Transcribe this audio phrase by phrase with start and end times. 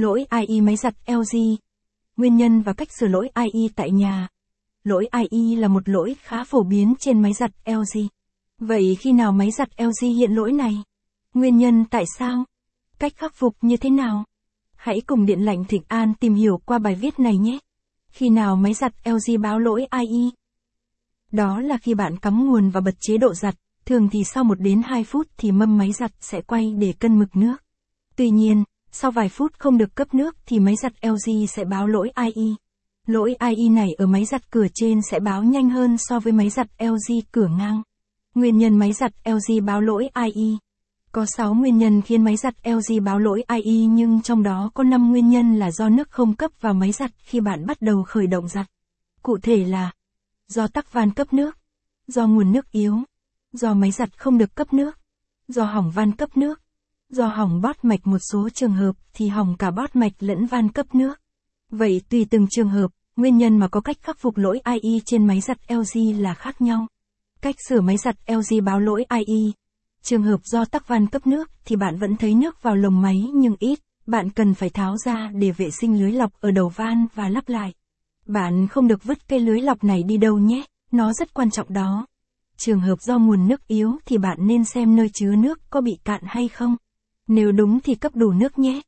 [0.00, 1.38] Lỗi IE máy giặt LG.
[2.16, 4.28] Nguyên nhân và cách sửa lỗi IE tại nhà.
[4.84, 8.06] Lỗi IE là một lỗi khá phổ biến trên máy giặt LG.
[8.58, 10.82] Vậy khi nào máy giặt LG hiện lỗi này?
[11.34, 12.44] Nguyên nhân tại sao?
[12.98, 14.24] Cách khắc phục như thế nào?
[14.76, 17.58] Hãy cùng Điện lạnh Thịnh An tìm hiểu qua bài viết này nhé.
[18.08, 20.30] Khi nào máy giặt LG báo lỗi IE?
[21.32, 23.54] Đó là khi bạn cắm nguồn và bật chế độ giặt,
[23.84, 27.18] thường thì sau 1 đến 2 phút thì mâm máy giặt sẽ quay để cân
[27.18, 27.56] mực nước.
[28.16, 31.86] Tuy nhiên, sau vài phút không được cấp nước thì máy giặt LG sẽ báo
[31.86, 32.54] lỗi IE.
[33.06, 36.50] Lỗi IE này ở máy giặt cửa trên sẽ báo nhanh hơn so với máy
[36.50, 37.82] giặt LG cửa ngang.
[38.34, 40.56] Nguyên nhân máy giặt LG báo lỗi IE
[41.12, 44.84] Có 6 nguyên nhân khiến máy giặt LG báo lỗi IE nhưng trong đó có
[44.84, 48.02] 5 nguyên nhân là do nước không cấp vào máy giặt khi bạn bắt đầu
[48.02, 48.66] khởi động giặt.
[49.22, 49.92] Cụ thể là
[50.48, 51.58] do tắc van cấp nước,
[52.06, 52.98] do nguồn nước yếu,
[53.52, 54.98] do máy giặt không được cấp nước,
[55.48, 56.60] do hỏng van cấp nước,
[57.10, 60.68] do hỏng bót mạch một số trường hợp thì hỏng cả bót mạch lẫn van
[60.68, 61.20] cấp nước.
[61.70, 65.26] Vậy tùy từng trường hợp, nguyên nhân mà có cách khắc phục lỗi IE trên
[65.26, 66.86] máy giặt LG là khác nhau.
[67.42, 69.50] Cách sửa máy giặt LG báo lỗi IE.
[70.02, 73.24] Trường hợp do tắc van cấp nước thì bạn vẫn thấy nước vào lồng máy
[73.34, 77.06] nhưng ít, bạn cần phải tháo ra để vệ sinh lưới lọc ở đầu van
[77.14, 77.74] và lắp lại.
[78.26, 81.72] Bạn không được vứt cây lưới lọc này đi đâu nhé, nó rất quan trọng
[81.72, 82.06] đó.
[82.56, 85.98] Trường hợp do nguồn nước yếu thì bạn nên xem nơi chứa nước có bị
[86.04, 86.76] cạn hay không.
[87.32, 88.80] Nếu đúng thì cấp đủ nước nhé.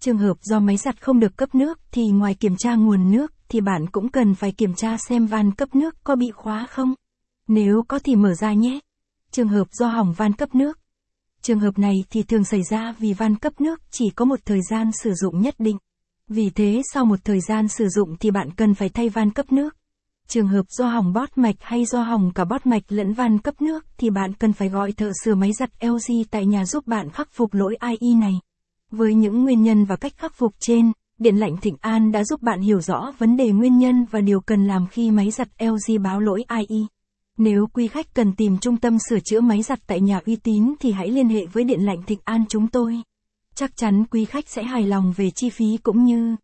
[0.00, 3.32] Trường hợp do máy giặt không được cấp nước thì ngoài kiểm tra nguồn nước
[3.48, 6.94] thì bạn cũng cần phải kiểm tra xem van cấp nước có bị khóa không.
[7.48, 8.78] Nếu có thì mở ra nhé.
[9.30, 10.78] Trường hợp do hỏng van cấp nước.
[11.42, 14.60] Trường hợp này thì thường xảy ra vì van cấp nước chỉ có một thời
[14.70, 15.78] gian sử dụng nhất định.
[16.28, 19.52] Vì thế sau một thời gian sử dụng thì bạn cần phải thay van cấp
[19.52, 19.76] nước.
[20.32, 23.62] Trường hợp do hỏng bót mạch hay do hỏng cả bót mạch lẫn van cấp
[23.62, 27.10] nước thì bạn cần phải gọi thợ sửa máy giặt LG tại nhà giúp bạn
[27.10, 28.40] khắc phục lỗi IE này.
[28.90, 32.42] Với những nguyên nhân và cách khắc phục trên, Điện lạnh Thịnh An đã giúp
[32.42, 36.02] bạn hiểu rõ vấn đề nguyên nhân và điều cần làm khi máy giặt LG
[36.02, 36.86] báo lỗi IE.
[37.38, 40.74] Nếu quý khách cần tìm trung tâm sửa chữa máy giặt tại nhà uy tín
[40.80, 43.02] thì hãy liên hệ với Điện lạnh Thịnh An chúng tôi.
[43.54, 46.36] Chắc chắn quý khách sẽ hài lòng về chi phí cũng như